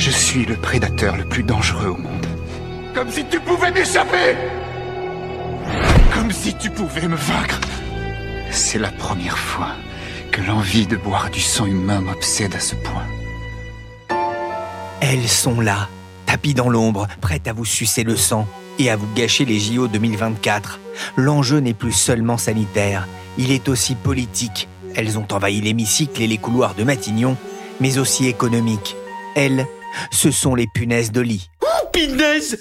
[0.00, 2.26] Je suis le prédateur le plus dangereux au monde.
[2.94, 4.34] Comme si tu pouvais m'échapper
[6.14, 7.60] Comme si tu pouvais me vaincre
[8.50, 9.72] C'est la première fois
[10.32, 13.04] que l'envie de boire du sang humain m'obsède à ce point.
[15.02, 15.86] Elles sont là,
[16.24, 18.48] tapis dans l'ombre, prêtes à vous sucer le sang
[18.78, 20.80] et à vous gâcher les JO 2024.
[21.16, 23.06] L'enjeu n'est plus seulement sanitaire,
[23.36, 24.66] il est aussi politique.
[24.94, 27.36] Elles ont envahi l'hémicycle et les couloirs de Matignon,
[27.80, 28.96] mais aussi économique.
[29.36, 29.66] Elles,
[30.10, 31.50] ce sont les punaises de lit.
[31.62, 32.58] Oh, punaise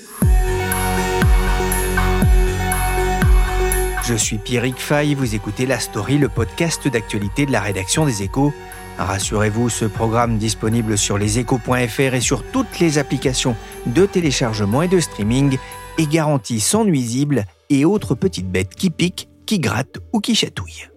[4.09, 8.23] Je suis Pierrick Fay, vous écoutez La Story, le podcast d'actualité de la rédaction des
[8.23, 8.51] Échos.
[8.97, 14.99] Rassurez-vous, ce programme disponible sur leséchos.fr et sur toutes les applications de téléchargement et de
[14.99, 15.57] streaming
[15.99, 20.89] est garanti sans nuisible et autres petites bêtes qui piquent, qui grattent ou qui chatouillent.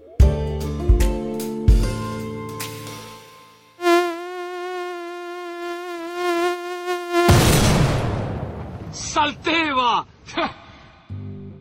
[9.23, 10.05] Saleté, va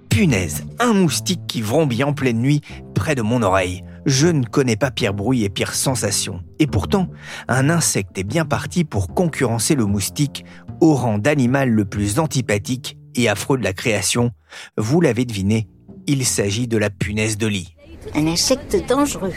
[0.09, 2.61] Punaise, un moustique qui vrombit en pleine nuit
[2.95, 3.83] près de mon oreille.
[4.07, 6.41] Je ne connais pas pire bruit et pire sensation.
[6.57, 7.07] Et pourtant,
[7.47, 10.43] un insecte est bien parti pour concurrencer le moustique
[10.79, 14.31] au rang d'animal le plus antipathique et affreux de la création.
[14.77, 15.67] Vous l'avez deviné,
[16.07, 17.75] il s'agit de la punaise de lit.
[18.15, 19.33] Un insecte dangereux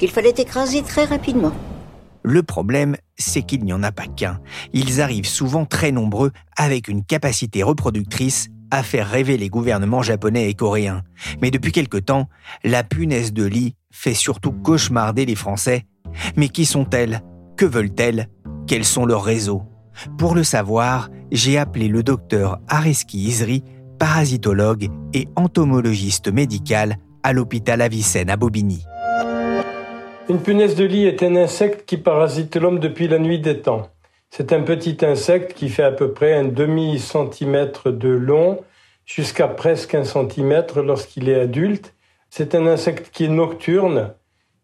[0.00, 1.52] qu'il fallait écraser très rapidement.
[2.22, 4.40] Le problème, c'est qu'il n'y en a pas qu'un.
[4.72, 10.50] Ils arrivent souvent très nombreux avec une capacité reproductrice à faire rêver les gouvernements japonais
[10.50, 11.02] et coréens.
[11.40, 12.28] Mais depuis quelque temps,
[12.64, 15.86] la punaise de lit fait surtout cauchemarder les Français.
[16.36, 17.22] Mais qui sont-elles?
[17.56, 18.28] Que veulent-elles?
[18.66, 19.62] Quels sont leurs réseaux?
[20.18, 23.64] Pour le savoir, j'ai appelé le docteur Ariski Isri,
[23.98, 28.84] parasitologue et entomologiste médical à l'hôpital Avicenne à Bobigny.
[30.30, 33.88] Une punaise de lit est un insecte qui parasite l'homme depuis la nuit des temps.
[34.28, 38.60] C'est un petit insecte qui fait à peu près un demi-centimètre de long
[39.06, 41.94] jusqu'à presque un centimètre lorsqu'il est adulte.
[42.28, 44.12] C'est un insecte qui est nocturne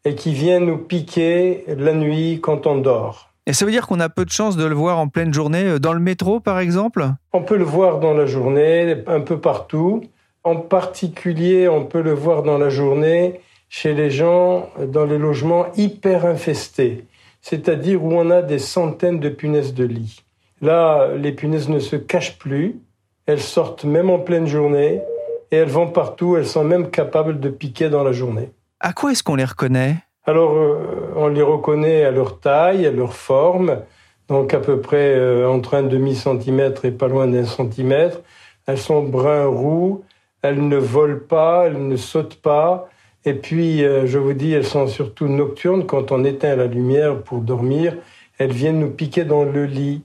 [0.05, 3.31] et qui vient nous piquer la nuit quand on dort.
[3.47, 5.65] Et ça veut dire qu'on a peu de chance de le voir en pleine journée,
[5.65, 7.07] euh, dans le métro par exemple?
[7.33, 10.03] On peut le voir dans la journée, un peu partout.
[10.43, 13.41] En particulier, on peut le voir dans la journée
[13.77, 17.07] chez les gens dans les logements hyper infestés
[17.45, 20.25] c'est-à-dire où on a des centaines de punaises de lit.
[20.63, 22.81] Là, les punaises ne se cachent plus,
[23.27, 25.03] elles sortent même en pleine journée,
[25.51, 28.51] et elles vont partout, elles sont même capables de piquer dans la journée.
[28.81, 29.97] À quoi est-ce qu'on les reconnaît?
[30.25, 33.83] Alors, euh, on les reconnaît à leur taille, à leur forme,
[34.29, 38.23] donc à peu près euh, entre un demi-centimètre et pas loin d'un centimètre.
[38.67, 40.03] Elles sont brun-roux,
[40.41, 42.89] elles ne volent pas, elles ne sautent pas,
[43.27, 45.87] et puis, euh, je vous dis, elles sont surtout nocturnes.
[45.87, 47.97] Quand on éteint la lumière pour dormir,
[48.37, 50.03] elles viennent nous piquer dans le lit.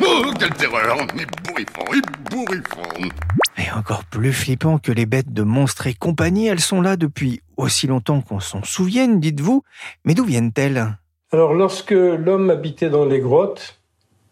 [0.00, 3.10] Oh, quelle terreur Ébouriffant, ébouriffant
[3.58, 7.42] Et encore plus flippant que les bêtes de monstres et compagnie, elles sont là depuis
[7.56, 9.64] aussi longtemps qu'on s'en souvienne, dites-vous.
[10.04, 10.96] Mais d'où viennent-elles?
[11.32, 13.78] Alors lorsque l'homme habitait dans les grottes,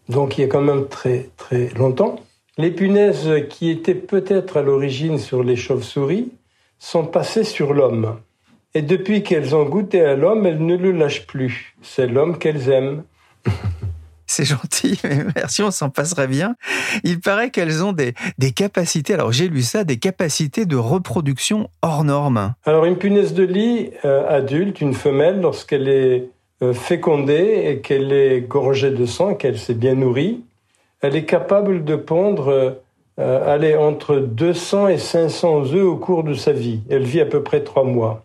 [0.09, 2.17] donc il y a quand même très très longtemps,
[2.57, 6.33] les punaises qui étaient peut-être à l'origine sur les chauves-souris
[6.81, 8.19] sont passées sur l'homme.
[8.75, 11.77] Et depuis qu'elles ont goûté à l'homme, elles ne le lâchent plus.
[11.83, 13.05] C'est l'homme qu'elles aiment.
[14.31, 16.55] C'est gentil, mais merci, on s'en passerait bien.
[17.03, 21.71] Il paraît qu'elles ont des, des capacités, alors j'ai lu ça, des capacités de reproduction
[21.81, 22.53] hors normes.
[22.67, 26.29] Alors une punaise de lit euh, adulte, une femelle, lorsqu'elle est
[26.73, 30.43] fécondée et qu'elle est gorgée de sang, qu'elle s'est bien nourrie,
[31.01, 32.79] elle est capable de pondre
[33.19, 36.83] euh, aller entre 200 et 500 œufs au cours de sa vie.
[36.89, 38.23] Elle vit à peu près trois mois.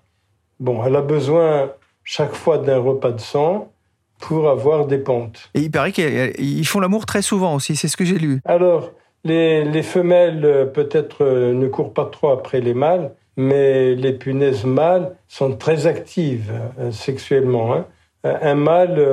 [0.59, 1.71] Bon, elle a besoin
[2.03, 3.71] chaque fois d'un repas de sang
[4.19, 5.49] pour avoir des pontes.
[5.55, 8.39] Et il paraît qu'ils font l'amour très souvent aussi, c'est ce que j'ai lu.
[8.45, 8.91] Alors,
[9.23, 14.63] les, les femelles euh, peut-être ne courent pas trop après les mâles, mais les punaises
[14.63, 16.53] mâles sont très actives
[16.91, 17.73] sexuellement.
[17.73, 17.85] Hein.
[18.23, 19.05] Un mâle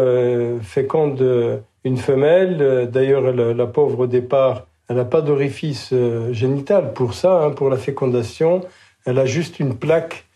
[0.63, 2.89] féconde une femelle.
[2.93, 5.93] D'ailleurs, la, pauvre au départ, elle n'a pas d'orifice
[6.31, 8.61] génital pour ça, hein, pour la fécondation.
[9.05, 10.27] Elle a juste une plaque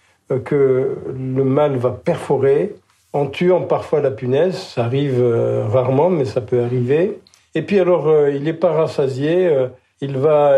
[0.44, 2.75] que le mâle va perforer
[3.12, 4.56] en tuant parfois la punaise.
[4.56, 5.23] Ça arrive
[5.71, 7.21] rarement, mais ça peut arriver.
[7.55, 9.53] Et puis alors, il n'est pas rassasié.
[10.00, 10.56] il va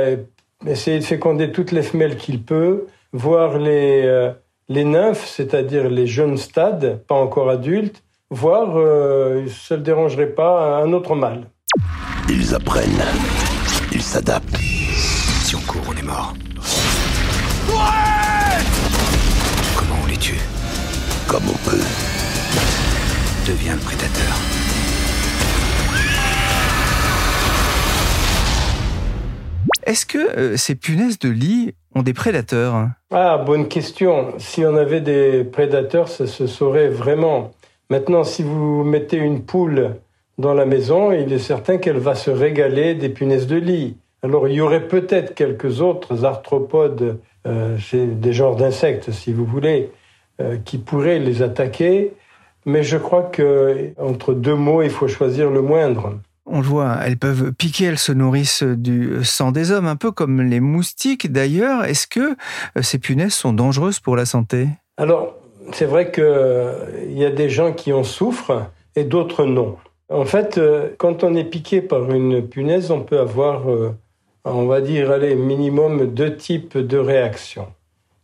[0.64, 4.30] essayer de féconder toutes les femelles qu'il peut, voir les, euh,
[4.68, 10.30] les nymphes, c'est-à-dire les jeunes stades, pas encore adultes, voir, euh, ça ne le dérangerait
[10.30, 11.48] pas, un autre mâle.
[12.28, 13.04] Ils apprennent,
[13.92, 14.56] ils s'adaptent.
[14.58, 16.34] Si on court, on est mort.
[17.68, 18.64] Ouais
[19.76, 20.40] Comment on les tue?
[21.28, 21.84] Comme on peut.
[23.46, 24.34] Deviens le prédateur.
[29.84, 32.88] Est-ce que euh, ces punaises de lit ont des prédateurs?
[33.12, 34.34] Ah, bonne question.
[34.38, 37.52] Si on avait des prédateurs, ça se saurait vraiment.
[37.90, 39.96] Maintenant, si vous mettez une poule
[40.38, 43.96] dans la maison, il est certain qu'elle va se régaler des punaises de lit.
[44.22, 49.90] Alors, il y aurait peut-être quelques autres arthropodes, euh, des genres d'insectes, si vous voulez,
[50.40, 52.12] euh, qui pourraient les attaquer.
[52.64, 56.18] Mais je crois que entre deux mots, il faut choisir le moindre.
[56.44, 60.10] On le voit, elles peuvent piquer, elles se nourrissent du sang des hommes, un peu
[60.10, 61.84] comme les moustiques d'ailleurs.
[61.84, 64.68] Est-ce que euh, ces punaises sont dangereuses pour la santé?
[64.96, 65.35] Alors,
[65.72, 69.76] c'est vrai qu'il euh, y a des gens qui en souffrent et d'autres non.
[70.08, 73.64] En fait, euh, quand on est piqué par une punaise, on peut avoir,
[74.44, 77.68] on va dire, allez, minimum deux types de réactions.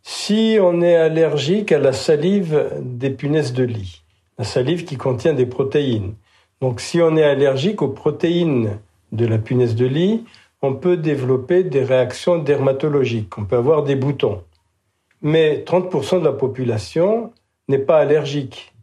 [0.03, 4.03] Si on est allergique à la salive des punaises de lit,
[4.39, 6.15] la salive qui contient des protéines,
[6.61, 8.79] donc si on est allergique aux protéines
[9.13, 10.25] de la punaise de lit,
[10.63, 14.43] on peut développer des réactions dermatologiques, on peut avoir des boutons.
[15.23, 17.33] Mais 30% de la population
[17.69, 18.75] n'est pas allergique.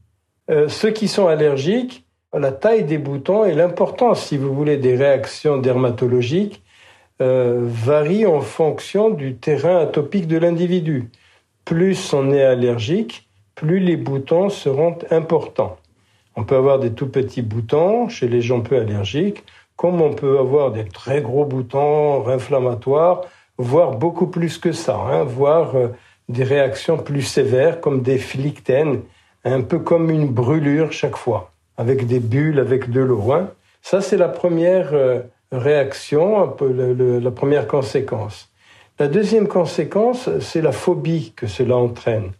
[0.50, 4.96] Euh, ceux qui sont allergiques, la taille des boutons et l'importance, si vous voulez, des
[4.96, 6.64] réactions dermatologiques
[7.22, 11.10] euh, varient en fonction du terrain atopique de l'individu.
[11.66, 15.78] Plus on est allergique, plus les boutons seront importants.
[16.36, 19.44] On peut avoir des tout petits boutons chez les gens peu allergiques,
[19.76, 23.22] comme on peut avoir des très gros boutons inflammatoires,
[23.58, 25.90] voire beaucoup plus que ça, hein, voire euh,
[26.30, 29.02] des réactions plus sévères comme des flictènes,
[29.44, 33.32] un peu comme une brûlure chaque fois, avec des bulles, avec de l'eau.
[33.32, 33.50] Hein.
[33.82, 35.20] Ça, c'est la première euh,
[35.52, 38.50] réaction, un peu la première conséquence.
[39.00, 42.32] La deuxième conséquence, c'est la phobie que cela entraîne.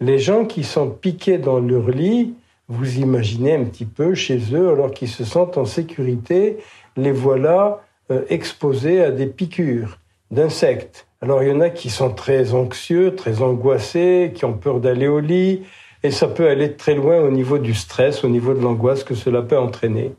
[0.00, 2.34] Les gens qui sont piqués dans leur lit
[2.68, 6.58] vous imaginez un petit peu chez eux, alors qu'ils se sentent en sécurité,
[6.96, 9.98] les voilà euh, exposés à des piqûres
[10.30, 11.06] d'insectes.
[11.24, 15.08] Alors il y en a qui sont très anxieux, très angoissés, qui ont peur d'aller
[15.08, 15.62] au lit,
[16.02, 19.14] et ça peut aller très loin au niveau du stress, au niveau de l'angoisse que
[19.14, 20.12] cela peut entraîner.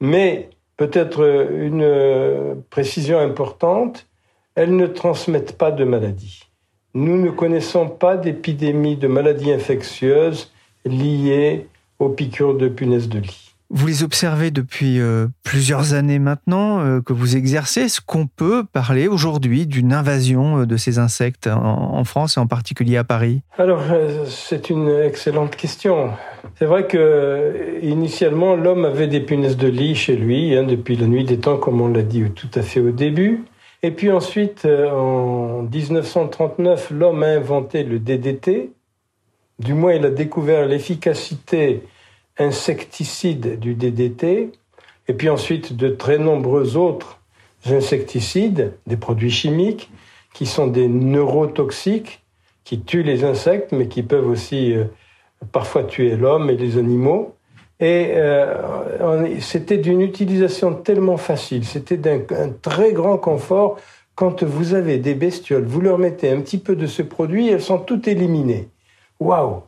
[0.00, 0.48] Mais
[0.78, 4.06] peut-être une euh, précision importante,
[4.54, 6.44] elles ne transmettent pas de maladies.
[6.94, 10.50] Nous ne connaissons pas d'épidémie de maladies infectieuses
[10.86, 11.66] liées
[11.98, 13.51] aux piqûres de punaises de lit.
[13.74, 17.80] Vous les observez depuis euh, plusieurs années maintenant euh, que vous exercez.
[17.80, 22.46] Est-ce qu'on peut parler aujourd'hui d'une invasion euh, de ces insectes en, France et en
[22.46, 23.40] particulier à Paris?
[23.56, 23.80] Alors,
[24.26, 26.10] c'est une excellente question.
[26.58, 31.06] C'est vrai que initialement, l'homme avait des punaises de lit chez lui hein, depuis la
[31.06, 33.44] nuit des temps, comme on l'a dit tout à fait au début.
[33.82, 38.72] Et puis ensuite, en 1939, l'homme a inventé le DDT,
[39.58, 41.82] du moins il a découvert l'efficacité
[42.42, 44.52] insecticide du DDT,
[45.08, 47.20] et puis ensuite de très nombreux autres
[47.66, 49.90] insecticides, des produits chimiques,
[50.32, 52.22] qui sont des neurotoxiques,
[52.64, 54.84] qui tuent les insectes, mais qui peuvent aussi euh,
[55.52, 57.34] parfois tuer l'homme et les animaux.
[57.80, 62.20] Et euh, c'était d'une utilisation tellement facile, c'était d'un
[62.62, 63.76] très grand confort.
[64.14, 67.62] Quand vous avez des bestioles, vous leur mettez un petit peu de ce produit, elles
[67.62, 68.68] sont toutes éliminées.
[69.18, 69.62] Waouh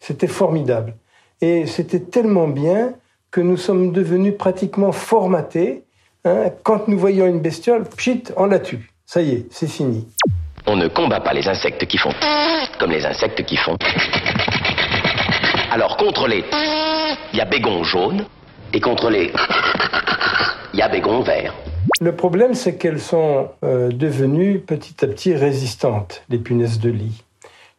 [0.00, 0.96] C'était formidable.
[1.40, 2.94] Et c'était tellement bien
[3.30, 5.84] que nous sommes devenus pratiquement formatés.
[6.24, 6.50] Hein.
[6.62, 8.90] Quand nous voyons une bestiole, pchit, on la tue.
[9.06, 10.06] Ça y est, c'est fini.
[10.66, 12.12] On ne combat pas les insectes qui font
[12.78, 13.76] comme les insectes qui font.
[15.70, 16.44] Alors contre les,
[17.32, 18.24] il y a bégon jaune,
[18.72, 19.30] et contre les,
[20.72, 21.54] il y a bégon vert.
[22.00, 27.22] Le problème, c'est qu'elles sont euh, devenues petit à petit résistantes, les punaises de lit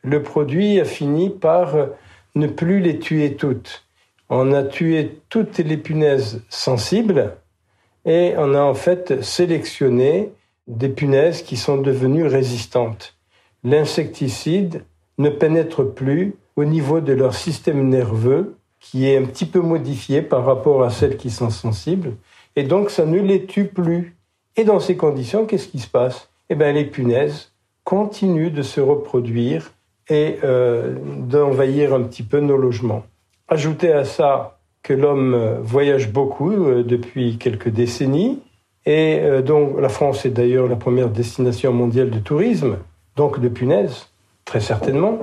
[0.04, 1.76] le produit a fini par
[2.36, 3.86] ne plus les tuer toutes.
[4.30, 7.36] On a tué toutes les punaises sensibles
[8.06, 10.32] et on a en fait sélectionné
[10.68, 13.16] des punaises qui sont devenues résistantes.
[13.64, 14.86] L'insecticide
[15.18, 20.22] ne pénètre plus au niveau de leur système nerveux qui est un petit peu modifiée
[20.22, 22.14] par rapport à celles qui sont sensibles,
[22.56, 24.18] et donc ça ne les tue plus.
[24.58, 26.30] Et dans ces conditions, qu'est-ce qui se passe?
[26.50, 27.52] Eh bien, les punaises
[27.84, 29.72] continuent de se reproduire
[30.12, 33.04] et euh, d'envahir un petit peu nos logements.
[33.48, 38.40] Ajoutez à ça que l'homme voyage beaucoup euh, depuis quelques décennies,
[38.86, 42.78] et euh, donc la France est d'ailleurs la première destination mondiale de tourisme,
[43.16, 44.10] donc de punaises,
[44.44, 45.18] très certainement.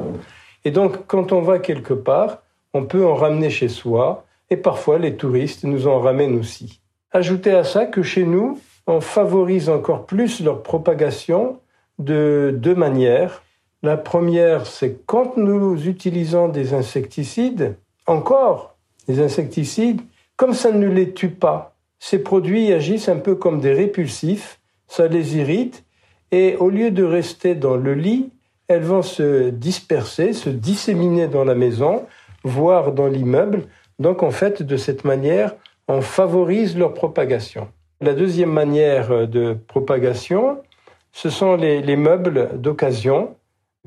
[0.64, 2.38] Et donc quand on va quelque part,
[2.72, 6.80] on peut en ramener chez soi, et parfois les touristes nous en ramènent aussi.
[7.12, 11.58] Ajoutez à ça que chez nous, on favorise encore plus leur propagation
[11.98, 13.42] de deux manières.
[13.82, 20.00] La première, c'est quand nous utilisons des insecticides, encore des insecticides,
[20.36, 25.08] comme ça ne les tue pas, ces produits agissent un peu comme des répulsifs, ça
[25.08, 25.84] les irrite,
[26.30, 28.30] et au lieu de rester dans le lit,
[28.68, 32.06] elles vont se disperser, se disséminer dans la maison,
[32.44, 33.64] voire dans l'immeuble.
[33.98, 35.54] Donc en fait, de cette manière,
[35.88, 37.68] on favorise leur propagation.
[38.00, 40.58] La deuxième manière de propagation,
[41.12, 43.34] ce sont les, meubles d'occasion,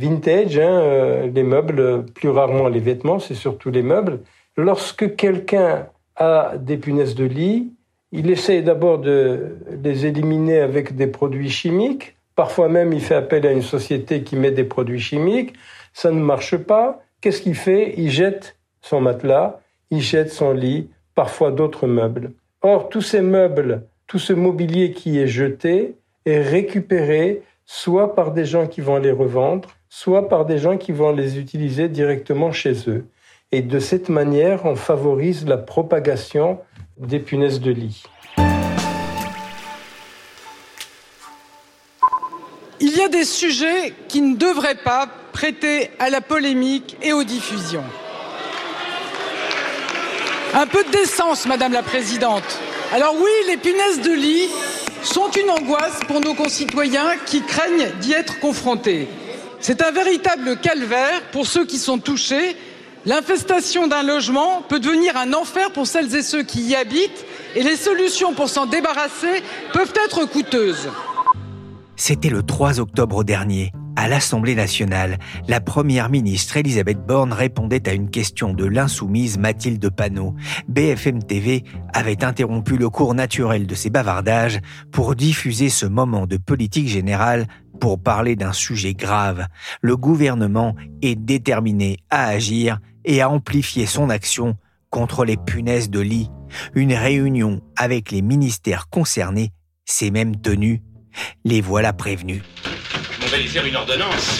[0.01, 4.19] vintage, hein, euh, les meubles, plus rarement les vêtements, c'est surtout les meubles.
[4.57, 7.71] Lorsque quelqu'un a des punaises de lit,
[8.11, 12.15] il essaye d'abord de les éliminer avec des produits chimiques.
[12.35, 15.53] Parfois même, il fait appel à une société qui met des produits chimiques.
[15.93, 17.01] Ça ne marche pas.
[17.21, 17.93] Qu'est-ce qu'il fait?
[17.97, 19.59] Il jette son matelas,
[19.91, 22.31] il jette son lit, parfois d'autres meubles.
[22.63, 28.45] Or, tous ces meubles, tout ce mobilier qui est jeté est récupéré soit par des
[28.45, 32.89] gens qui vont les revendre, soit par des gens qui vont les utiliser directement chez
[32.89, 33.05] eux.
[33.51, 36.59] Et de cette manière, on favorise la propagation
[36.97, 38.03] des punaises de lit.
[42.79, 47.23] Il y a des sujets qui ne devraient pas prêter à la polémique et aux
[47.23, 47.83] diffusions.
[50.53, 52.59] Un peu de décence, Madame la Présidente.
[52.93, 54.49] Alors oui, les punaises de lit
[55.03, 59.07] sont une angoisse pour nos concitoyens qui craignent d'y être confrontés.
[59.59, 62.55] C'est un véritable calvaire pour ceux qui sont touchés
[63.05, 67.63] L'infestation d'un logement peut devenir un enfer pour celles et ceux qui y habitent et
[67.63, 69.41] les solutions pour s'en débarrasser
[69.73, 70.87] peuvent être coûteuses.
[71.95, 73.71] C'était le 3 octobre dernier.
[73.95, 75.17] À l'Assemblée nationale,
[75.47, 80.33] la première ministre Elisabeth Borne répondait à une question de l'insoumise Mathilde Panot.
[80.69, 84.59] BFM TV avait interrompu le cours naturel de ses bavardages
[84.91, 87.47] pour diffuser ce moment de politique générale
[87.81, 89.47] pour parler d'un sujet grave.
[89.81, 94.55] Le gouvernement est déterminé à agir et à amplifier son action
[94.89, 96.29] contre les punaises de lit.
[96.75, 99.51] Une réunion avec les ministères concernés
[99.85, 100.81] s'est même tenue.
[101.43, 102.41] Les voilà prévenus.
[103.31, 104.39] On va lui faire une ordonnance.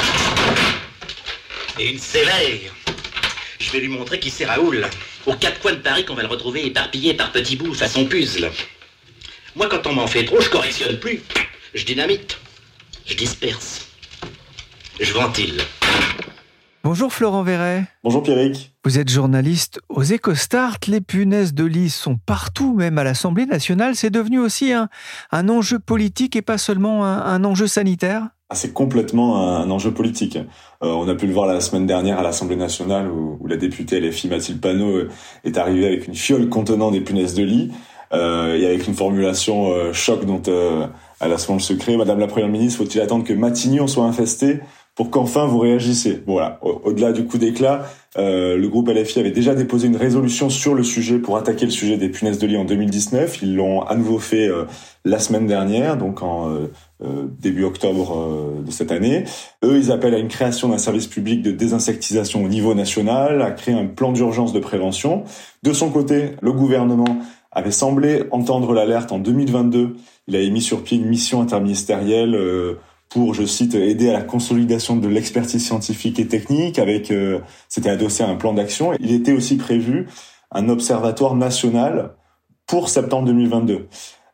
[1.79, 2.73] Et une sévère.
[3.57, 4.85] Je vais lui montrer qui c'est Raoul.
[5.25, 8.51] Aux quatre coins de Paris qu'on va le retrouver éparpillé par petits bouts façon puzzle.
[9.55, 11.21] Moi, quand on m'en fait trop, je correctionne plus.
[11.73, 12.37] Je dynamite.
[13.05, 13.87] Je disperse.
[14.99, 15.61] Je ventile.
[16.83, 17.85] Bonjour Florent Verret.
[18.03, 18.73] Bonjour Pierrick.
[18.83, 20.79] Vous êtes journaliste aux EcoStart.
[20.87, 23.95] Les punaises de lit sont partout, même à l'Assemblée nationale.
[23.95, 24.89] C'est devenu aussi un,
[25.31, 30.35] enjeu politique et pas seulement un, enjeu sanitaire ah, C'est complètement un, enjeu politique.
[30.35, 34.01] Euh, on a pu le voir la semaine dernière à l'Assemblée nationale où, la députée
[34.01, 35.09] LFI Mathilde Panot euh,
[35.45, 37.71] est arrivée avec une fiole contenant des punaises de lit
[38.11, 40.41] euh, et avec une formulation choc dont
[41.21, 41.95] elle a souvent le.
[41.95, 44.59] Madame la Première ministre, faut-il attendre que Matignon soit infesté
[44.95, 46.21] pour qu'enfin vous réagissez.
[46.25, 47.85] voilà, au-delà du coup d'éclat,
[48.17, 51.71] euh, le groupe LFI avait déjà déposé une résolution sur le sujet pour attaquer le
[51.71, 53.41] sujet des punaises de lit en 2019.
[53.41, 54.65] Ils l'ont à nouveau fait euh,
[55.05, 56.67] la semaine dernière, donc en euh,
[57.39, 59.23] début octobre de cette année.
[59.63, 63.51] Eux, ils appellent à une création d'un service public de désinsectisation au niveau national, à
[63.51, 65.23] créer un plan d'urgence de prévention.
[65.63, 67.17] De son côté, le gouvernement
[67.51, 69.95] avait semblé entendre l'alerte en 2022.
[70.27, 72.35] Il a mis sur pied une mission interministérielle
[73.11, 76.79] pour, je cite, aider à la consolidation de l'expertise scientifique et technique.
[76.79, 78.93] Avec, euh, c'était adossé à un plan d'action.
[78.99, 80.07] Il était aussi prévu
[80.49, 82.15] un observatoire national
[82.67, 83.87] pour septembre 2022.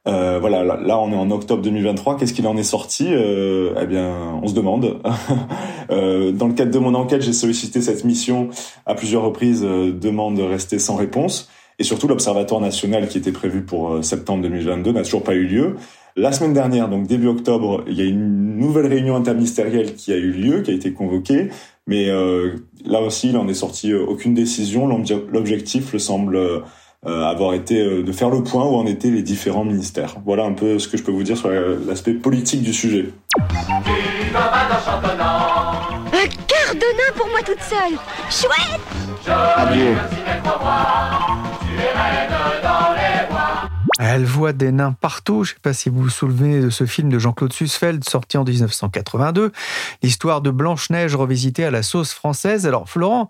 [0.07, 2.17] Euh, voilà, là, on est en octobre 2023.
[2.17, 3.07] Qu'est-ce qu'il en est sorti?
[3.09, 5.01] Euh, Eh bien, on se demande.
[5.91, 8.49] euh, dans le cadre de mon enquête, j'ai sollicité cette mission
[8.85, 9.63] à plusieurs reprises.
[9.65, 11.49] Euh, demande restée sans réponse.
[11.79, 15.45] Et surtout, l'observatoire national qui était prévu pour euh, septembre 2022 n'a toujours pas eu
[15.45, 15.75] lieu.
[16.19, 20.15] La semaine dernière, donc début octobre, il y a une nouvelle réunion interministérielle qui a
[20.15, 21.51] eu lieu, qui a été convoquée,
[21.85, 24.87] mais euh, là aussi, il en est sorti euh, aucune décision.
[24.87, 26.63] L'objectif le semble euh,
[27.03, 30.15] avoir été de faire le point où en étaient les différents ministères.
[30.25, 33.09] Voilà un peu ce que je peux vous dire sur l'aspect politique du sujet.
[33.29, 33.51] Un
[36.47, 37.95] quart de nain pour moi toute seule.
[38.31, 38.81] Chouette
[39.55, 39.95] Adieu.
[43.99, 45.43] Elle voit des nains partout.
[45.43, 48.37] Je ne sais pas si vous vous souvenez de ce film de Jean-Claude Sussfeld sorti
[48.37, 49.51] en 1982,
[50.03, 52.67] l'histoire de Blanche-Neige revisitée à la sauce française.
[52.67, 53.29] Alors Florent,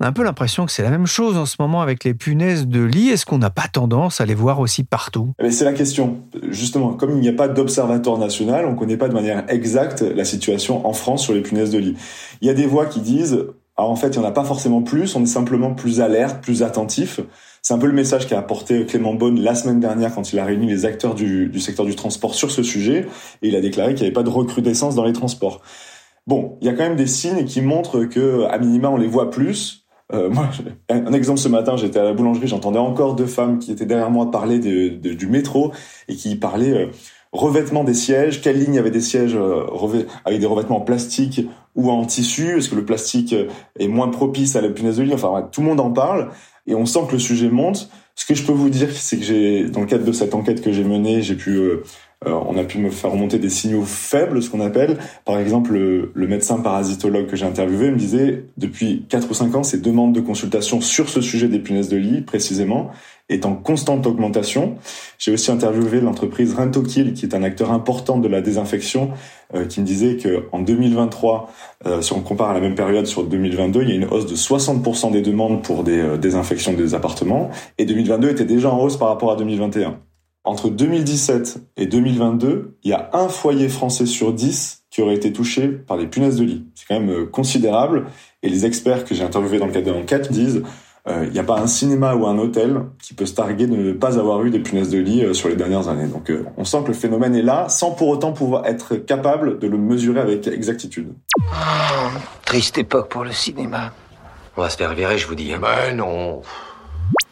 [0.00, 2.14] on a un peu l'impression que c'est la même chose en ce moment avec les
[2.14, 3.10] punaises de lit.
[3.10, 5.34] Est-ce qu'on n'a pas tendance à les voir aussi partout?
[5.42, 6.20] Mais c'est la question.
[6.48, 10.00] Justement, comme il n'y a pas d'observatoire national, on ne connaît pas de manière exacte
[10.00, 11.96] la situation en France sur les punaises de lit.
[12.40, 13.44] Il y a des voix qui disent
[13.78, 16.42] ah, en fait, il n'y en a pas forcément plus, on est simplement plus alerte,
[16.42, 17.20] plus attentif.
[17.66, 20.44] C'est un peu le message qu'a apporté Clément Beaune la semaine dernière quand il a
[20.44, 23.08] réuni les acteurs du, du secteur du transport sur ce sujet,
[23.42, 25.62] et il a déclaré qu'il n'y avait pas de recrudescence dans les transports.
[26.28, 29.08] Bon, il y a quand même des signes qui montrent que, à minima, on les
[29.08, 29.84] voit plus.
[30.12, 30.48] Euh, moi,
[30.90, 34.12] un exemple ce matin, j'étais à la boulangerie, j'entendais encore deux femmes qui étaient derrière
[34.12, 35.72] moi parler de, de, du métro
[36.06, 36.90] et qui parlaient euh,
[37.32, 39.64] revêtement des sièges, quelle ligne avait des sièges euh,
[40.24, 44.06] avec des revêtements en plastique ou en tissu, est-ce que le plastique euh, est moins
[44.06, 46.30] propice à la punaise de lit, enfin tout le monde en parle,
[46.66, 47.90] et on sent que le sujet monte.
[48.14, 50.62] Ce que je peux vous dire, c'est que j'ai, dans le cadre de cette enquête
[50.62, 51.82] que j'ai menée, j'ai pu, euh,
[52.24, 54.96] on a pu me faire remonter des signaux faibles, ce qu'on appelle.
[55.26, 59.62] Par exemple, le, médecin parasitologue que j'ai interviewé me disait, depuis 4 ou 5 ans,
[59.62, 62.90] ces demandes de consultation sur ce sujet des punaises de lit, précisément,
[63.28, 64.76] est en constante augmentation.
[65.18, 69.10] J'ai aussi interviewé l'entreprise Rentokil, qui est un acteur important de la désinfection,
[69.54, 71.50] euh, qui me disait que en 2023,
[71.86, 74.26] euh, si on compare à la même période sur 2022, il y a une hausse
[74.26, 78.80] de 60% des demandes pour des euh, désinfections des appartements, et 2022 était déjà en
[78.80, 79.98] hausse par rapport à 2021.
[80.44, 85.32] Entre 2017 et 2022, il y a un foyer français sur 10 qui aurait été
[85.32, 86.64] touché par des punaises de lit.
[86.76, 88.06] C'est quand même considérable,
[88.44, 90.62] et les experts que j'ai interviewés dans le cadre de l'enquête disent
[91.08, 93.76] il euh, n'y a pas un cinéma ou un hôtel qui peut se targuer de
[93.76, 96.08] ne pas avoir eu des punaises de lit euh, sur les dernières années.
[96.08, 99.60] Donc euh, on sent que le phénomène est là sans pour autant pouvoir être capable
[99.60, 101.12] de le mesurer avec exactitude.
[101.38, 101.42] Oh,
[102.44, 103.92] triste époque pour le cinéma.
[104.56, 105.52] On va se faire virer, je vous dis.
[105.52, 105.60] Hein.
[105.62, 106.42] Ben non.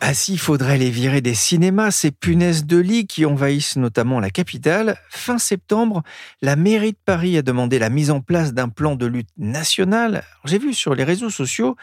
[0.00, 4.28] Ah si, faudrait les virer des cinémas, ces punaises de lit qui envahissent notamment la
[4.28, 4.98] capitale.
[5.08, 6.02] Fin septembre,
[6.42, 10.22] la mairie de Paris a demandé la mise en place d'un plan de lutte national.
[10.44, 11.76] J'ai vu sur les réseaux sociaux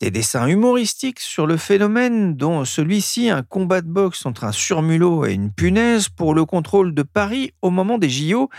[0.00, 5.24] des dessins humoristiques sur le phénomène, dont celui-ci, un combat de boxe entre un surmulot
[5.24, 8.50] et une punaise pour le contrôle de Paris au moment des JO.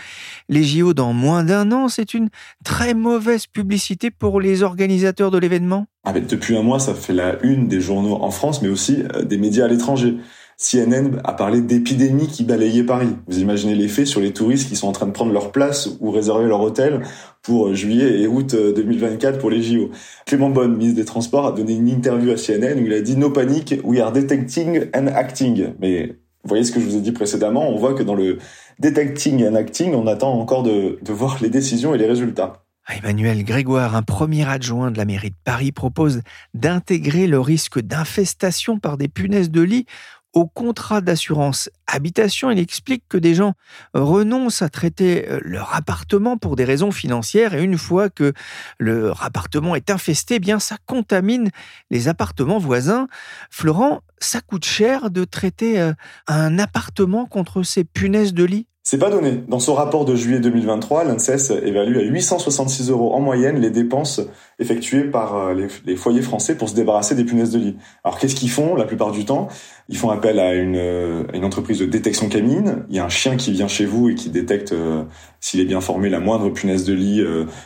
[0.48, 2.30] Les JO dans moins d'un an, c'est une
[2.64, 5.86] très mauvaise publicité pour les organisateurs de l'événement.
[6.06, 9.22] Ah, depuis un mois, ça fait la une des journaux en France, mais aussi euh,
[9.22, 10.18] des médias à l'étranger.
[10.58, 13.08] CNN a parlé d'épidémie qui balayait Paris.
[13.26, 16.10] Vous imaginez l'effet sur les touristes qui sont en train de prendre leur place ou
[16.10, 17.00] réserver leur hôtel
[17.42, 19.90] pour euh, juillet et août 2024 euh, pour les JO.
[20.26, 23.16] Clément Bonne, ministre des Transports, a donné une interview à CNN où il a dit
[23.16, 25.72] No panic, we are detecting and acting.
[25.80, 28.36] Mais vous voyez ce que je vous ai dit précédemment, on voit que dans le
[28.78, 32.63] detecting and acting, on attend encore de, de voir les décisions et les résultats.
[32.88, 38.78] Emmanuel Grégoire, un premier adjoint de la mairie de Paris, propose d'intégrer le risque d'infestation
[38.78, 39.86] par des punaises de lit
[40.34, 42.50] au contrat d'assurance habitation.
[42.50, 43.54] Il explique que des gens
[43.94, 48.32] renoncent à traiter euh, leur appartement pour des raisons financières et une fois que
[48.78, 51.50] leur appartement est infesté, eh bien ça contamine
[51.90, 53.06] les appartements voisins.
[53.50, 55.92] Florent, ça coûte cher de traiter euh,
[56.26, 58.66] un appartement contre ces punaises de lit?
[58.86, 59.42] C'est pas donné.
[59.48, 64.20] Dans son rapport de juillet 2023, l'ANSES évalue à 866 euros en moyenne les dépenses
[64.58, 67.76] effectuées par euh, les, foyers français pour se débarrasser des punaises de lit.
[68.04, 69.48] Alors qu'est-ce qu'ils font la plupart du temps?
[69.88, 72.84] Ils font appel à une, euh, une, entreprise de détection canine.
[72.90, 75.04] Il y a un chien qui vient chez vous et qui détecte euh,
[75.40, 77.24] s'il est bien formé la moindre punaise de lit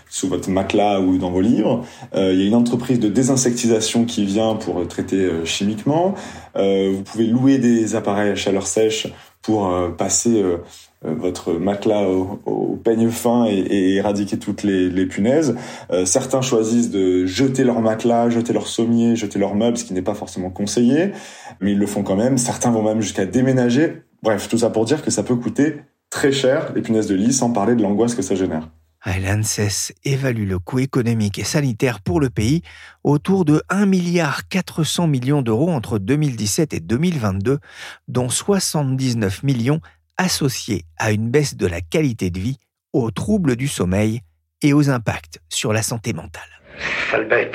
[0.09, 1.85] sous votre matelas ou dans vos livres.
[2.15, 6.15] il y a une entreprise de désinsectisation qui vient pour traiter chimiquement.
[6.57, 9.07] vous pouvez louer des appareils à chaleur sèche
[9.43, 10.43] pour passer
[11.03, 15.57] votre matelas au, peigne fin et, éradiquer toutes les, punaises.
[15.91, 19.95] Euh, certains choisissent de jeter leur matelas, jeter leur sommier, jeter leurs meubles, ce qui
[19.95, 21.13] n'est pas forcément conseillé,
[21.61, 22.39] mais ils le font quand même.
[22.39, 24.03] Certains vont même jusqu'à déménager.
[24.23, 25.77] Bref, tout ça pour dire que ça peut coûter
[26.11, 28.69] très cher les punaises de lit, sans parler de l'angoisse que ça génère.
[29.07, 32.63] L'ANSES évalue le coût économique et sanitaire pour le pays
[33.05, 37.59] autour de 1 milliard 400 millions d'euros entre 2017 et 2022,
[38.09, 39.81] dont 79 millions
[40.19, 42.59] associé à une baisse de la qualité de vie,
[42.93, 44.21] aux troubles du sommeil
[44.63, 46.43] et aux impacts sur la santé mentale.
[47.29, 47.55] bête.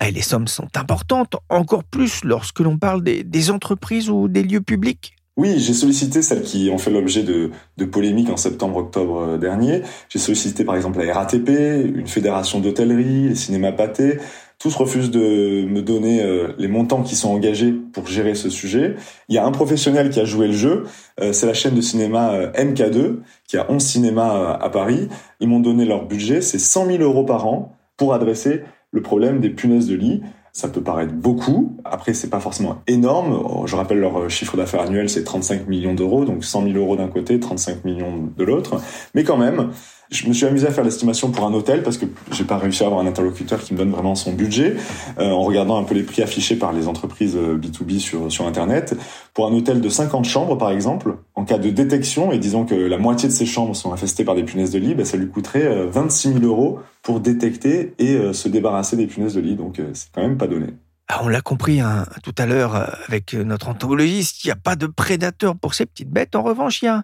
[0.00, 4.60] Et les sommes sont importantes, encore plus lorsque l'on parle des, entreprises ou des lieux
[4.60, 5.14] publics.
[5.36, 9.80] Oui, j'ai sollicité celles qui ont fait l'objet de, de polémiques en septembre-octobre euh, dernier.
[10.10, 14.18] J'ai sollicité par exemple la RATP, une fédération d'hôtellerie, les cinémas pâtés,
[14.62, 18.94] tous refusent de me donner euh, les montants qui sont engagés pour gérer ce sujet.
[19.28, 20.84] Il y a un professionnel qui a joué le jeu,
[21.20, 23.16] euh, c'est la chaîne de cinéma euh, MK2,
[23.48, 25.08] qui a 11 cinémas à Paris.
[25.40, 29.40] Ils m'ont donné leur budget, c'est 100 000 euros par an pour adresser le problème
[29.40, 30.22] des punaises de lit.
[30.52, 31.76] Ça peut paraître beaucoup.
[31.84, 33.66] Après, c'est pas forcément énorme.
[33.66, 37.08] Je rappelle leur chiffre d'affaires annuel, c'est 35 millions d'euros, donc 100 000 euros d'un
[37.08, 38.80] côté, 35 millions de l'autre.
[39.14, 39.70] Mais quand même,
[40.12, 42.82] je me suis amusé à faire l'estimation pour un hôtel parce que j'ai pas réussi
[42.82, 44.76] à avoir un interlocuteur qui me donne vraiment son budget
[45.18, 48.46] euh, en regardant un peu les prix affichés par les entreprises B2B euh, sur sur
[48.46, 48.94] internet.
[49.34, 52.74] Pour un hôtel de 50 chambres par exemple, en cas de détection et disons que
[52.74, 55.28] la moitié de ces chambres sont infestées par des punaises de lit, ben, ça lui
[55.28, 59.56] coûterait 26 euh, 000 euros pour détecter et se débarrasser des punaises de lit.
[59.56, 60.66] Donc c'est quand même pas donné.
[61.08, 64.76] Ah, on l'a compris hein, tout à l'heure avec notre entomologiste, il n'y a pas
[64.76, 66.36] de prédateur pour ces petites bêtes.
[66.36, 67.02] En revanche, il y a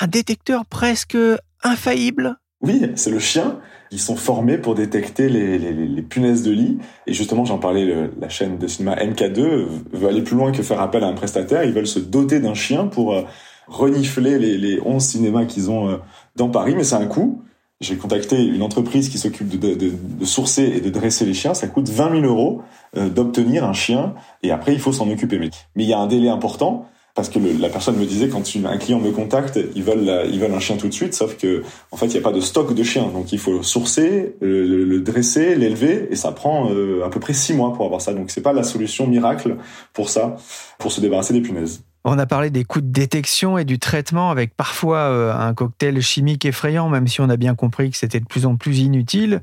[0.00, 1.16] un détecteur presque
[1.62, 3.58] infaillible oui, c'est le chien.
[3.90, 6.78] Ils sont formés pour détecter les, punaises de lit.
[7.06, 10.80] Et justement, j'en parlais, la chaîne de cinéma MK2 veut aller plus loin que faire
[10.80, 11.64] appel à un prestataire.
[11.64, 13.22] Ils veulent se doter d'un chien pour euh,
[13.66, 15.96] renifler les, les 11 cinémas qu'ils ont euh,
[16.36, 16.74] dans Paris.
[16.76, 17.42] Mais c'est un coût.
[17.80, 19.92] J'ai contacté une entreprise qui s'occupe de,
[20.26, 21.54] sourcer et de dresser les chiens.
[21.54, 22.60] Ça coûte 20 000 euros
[22.96, 24.14] euh, d'obtenir un chien.
[24.42, 25.38] Et après, il faut s'en occuper.
[25.38, 28.42] Mais il y a un délai important parce que le, la personne me disait quand
[28.64, 31.62] un client me contacte, ils veulent ils veulent un chien tout de suite, sauf que
[31.90, 34.84] en fait il n'y a pas de stock de chiens, donc il faut sourcer, le,
[34.84, 38.12] le dresser, l'élever, et ça prend euh, à peu près six mois pour avoir ça.
[38.14, 39.56] Donc c'est pas la solution miracle
[39.92, 40.36] pour ça,
[40.78, 41.82] pour se débarrasser des punaises.
[42.04, 46.00] On a parlé des coûts de détection et du traitement avec parfois euh, un cocktail
[46.00, 49.42] chimique effrayant, même si on a bien compris que c'était de plus en plus inutile.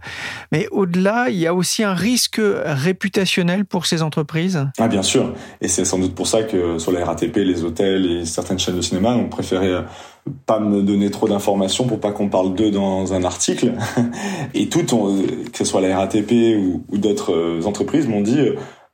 [0.52, 4.67] Mais au-delà, il y a aussi un risque réputationnel pour ces entreprises?
[4.80, 8.06] Ah bien sûr, et c'est sans doute pour ça que sur la RATP, les hôtels
[8.06, 9.82] et certaines chaînes de cinéma ont préféré euh,
[10.46, 13.74] pas me donner trop d'informations pour pas qu'on parle d'eux dans un article.
[14.54, 18.39] Et toutes, que ce soit la RATP ou, d'autres euh, entreprises, m'ont dit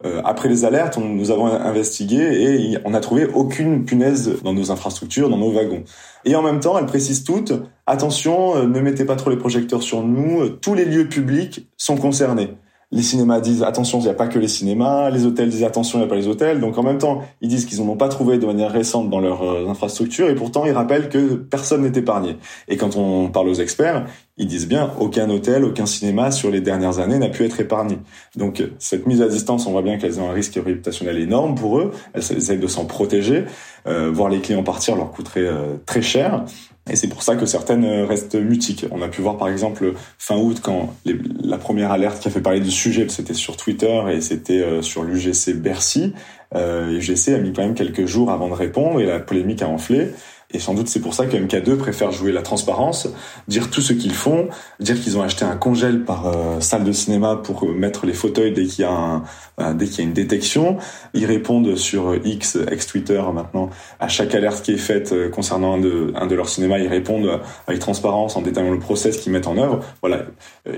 [0.05, 4.71] euh, après les alertes, nous avons investigué et on n'a trouvé aucune punaise dans nos
[4.71, 5.83] infrastructures, dans nos wagons.
[6.25, 7.53] Et en même temps, elles précisent toutes,
[7.85, 11.67] attention, euh, ne mettez pas trop les projecteurs sur nous, euh, tous les lieux publics
[11.77, 12.49] sont concernés
[12.93, 15.97] les cinémas disent attention, il n'y a pas que les cinémas, les hôtels disent attention,
[15.97, 16.59] il n'y a pas les hôtels.
[16.59, 19.19] Donc en même temps, ils disent qu'ils n'en ont pas trouvé de manière récente dans
[19.19, 22.37] leurs euh, infrastructures et pourtant ils rappellent que personne n'est épargné.
[22.67, 24.05] Et quand on parle aux experts,
[24.37, 27.99] ils disent bien aucun hôtel, aucun cinéma sur les dernières années n'a pu être épargné.
[28.35, 31.79] Donc cette mise à distance, on voit bien qu'elles ont un risque réputationnel énorme pour
[31.79, 31.91] eux.
[32.13, 33.45] Elles essayent de s'en protéger.
[33.85, 36.45] Euh, voir les clients partir leur coûterait euh, très cher.
[36.89, 38.85] Et c'est pour ça que certaines restent mutiques.
[38.91, 40.93] On a pu voir par exemple fin août quand
[41.41, 44.81] la première alerte qui a fait parler du sujet, c'était sur Twitter et c'était euh,
[44.81, 46.13] sur l'UGC Bercy.
[46.55, 49.69] Euh, L'UGC a mis quand même quelques jours avant de répondre et la polémique a
[49.69, 50.09] enflé.
[50.53, 53.07] Et sans doute c'est pour ça que MK2 préfère jouer la transparence,
[53.47, 56.91] dire tout ce qu'ils font, dire qu'ils ont acheté un congèle par euh, salle de
[56.91, 59.23] cinéma pour mettre les fauteuils dès qu'il y a un,
[59.59, 60.77] euh, dès qu'il y a une détection.
[61.13, 65.79] Ils répondent sur X, ex-Twitter maintenant, à chaque alerte qui est faite euh, concernant un
[65.79, 66.77] de, un de leurs cinémas.
[66.77, 69.79] Ils répondent avec transparence en détaillant le process qu'ils mettent en œuvre.
[70.01, 70.25] Voilà,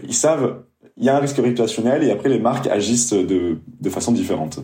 [0.07, 0.61] ils savent,
[0.97, 4.59] il y a un risque réputationnel et après les marques agissent de, de façon différente.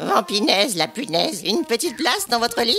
[0.00, 2.76] Vampinaise, la punaise, une petite place dans votre lit?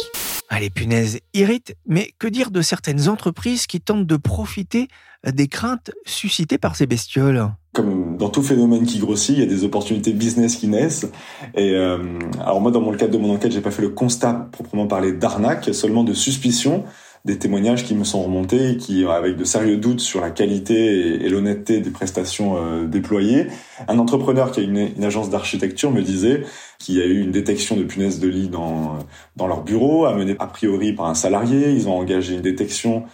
[0.57, 4.87] Ah, les punaises irritent, mais que dire de certaines entreprises qui tentent de profiter
[5.25, 7.49] des craintes suscitées par ces bestioles?
[7.73, 11.07] Comme dans tout phénomène qui grossit, il y a des opportunités business qui naissent.
[11.55, 14.47] Et euh, alors moi, dans mon cadre de mon enquête, j'ai pas fait le constat
[14.51, 16.83] proprement parler d'arnaque, seulement de suspicion
[17.25, 21.29] des témoignages qui me sont remontés, qui avec de sérieux doutes sur la qualité et,
[21.29, 23.47] l'honnêteté des prestations euh, déployées.
[23.88, 26.43] Un entrepreneur qui a une, agence d'architecture me disait
[26.79, 28.99] qu'il y a eu une détection de punaises de lit dans
[29.38, 31.71] dans leur bureau, amenée a priori par un salarié.
[31.71, 33.05] Ils ont engagé une détection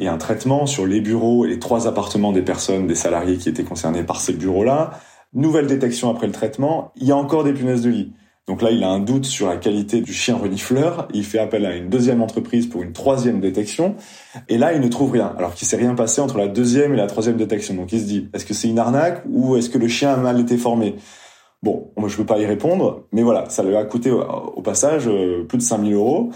[0.00, 3.64] et un traitement sur les bureaux et trois appartements des personnes, des salariés qui étaient
[3.64, 4.92] concernés par ces bureaux-là.
[5.34, 8.12] Nouvelle détection après le traitement, il y a encore des punaises de lit.
[8.48, 11.06] Donc là, il a un doute sur la qualité du chien renifleur.
[11.12, 13.94] Il fait appel à une deuxième entreprise pour une troisième détection.
[14.48, 15.34] Et là, il ne trouve rien.
[15.36, 17.74] Alors qu'il s'est rien passé entre la deuxième et la troisième détection.
[17.74, 20.16] Donc il se dit, est-ce que c'est une arnaque ou est-ce que le chien a
[20.16, 20.96] mal été formé?
[21.62, 25.08] Bon, moi je peux pas y répondre, mais voilà, ça lui a coûté au passage
[25.08, 26.30] euh, plus de 5000 euros.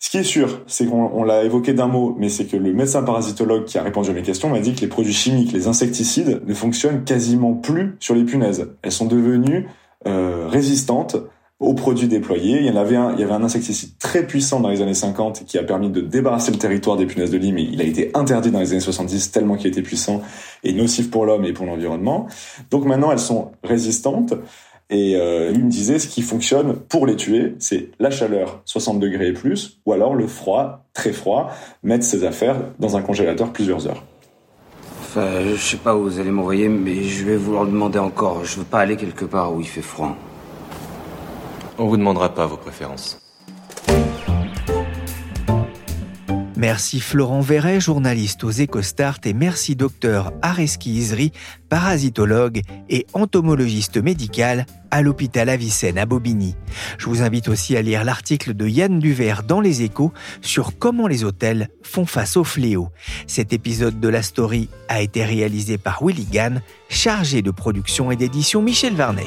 [0.00, 3.02] Ce qui est sûr, c'est qu'on l'a évoqué d'un mot, mais c'est que le médecin
[3.02, 6.42] parasitologue qui a répondu à mes questions m'a dit que les produits chimiques, les insecticides,
[6.44, 8.68] ne fonctionnent quasiment plus sur les punaises.
[8.82, 9.68] Elles sont devenues
[10.06, 11.16] euh, résistantes
[11.58, 12.58] aux produits déployés.
[12.60, 14.94] Il y en avait un, il y avait un insecticide très puissant dans les années
[14.94, 17.84] 50 qui a permis de débarrasser le territoire des punaises de lit, mais il a
[17.84, 20.22] été interdit dans les années 70 tellement qu'il était puissant
[20.64, 22.26] et nocif pour l'homme et pour l'environnement.
[22.70, 24.34] Donc maintenant, elles sont résistantes.
[24.88, 29.00] Et euh, lui me disait, ce qui fonctionne pour les tuer, c'est la chaleur 60
[29.00, 31.50] degrés et plus, ou alors le froid, très froid,
[31.82, 34.04] mettre ses affaires dans un congélateur plusieurs heures.
[35.00, 38.44] Enfin, je sais pas où vous allez m'envoyer, mais je vais vous le demander encore.
[38.44, 40.16] Je veux pas aller quelque part où il fait froid.
[41.78, 43.20] On vous demandera pas vos préférences.
[46.56, 51.30] Merci Florent Verret, journaliste aux EcoStart, et merci docteur Areski Isri,
[51.68, 56.56] parasitologue et entomologiste médical à l'hôpital Avicenne à Bobigny.
[56.96, 61.06] Je vous invite aussi à lire l'article de Yann Duvert dans Les Échos sur comment
[61.06, 62.88] les hôtels font face au fléau.
[63.26, 68.16] Cet épisode de la story a été réalisé par Willy Gann, chargé de production et
[68.16, 69.26] d'édition Michel Varnet.